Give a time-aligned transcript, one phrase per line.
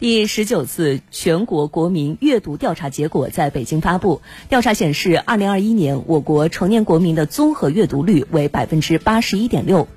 [0.00, 4.22] 第十九次全国国民阅读调查结果在北京发布。
[4.48, 9.88] 调查显示二零二一年我国成年国民的综合阅读率为百分之八十一点六。